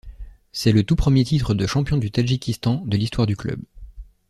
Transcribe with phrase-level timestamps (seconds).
[0.51, 3.61] C'est le tout premier titre de champion du Tadjikistan de l'histoire du club.